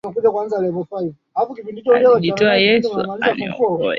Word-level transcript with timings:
Alijitoa 2.05 2.55
Yesu, 2.55 3.01
aniokoe. 3.21 3.89